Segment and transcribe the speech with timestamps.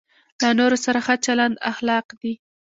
[0.41, 2.33] له نورو سره ښه چلند اخلاق دی.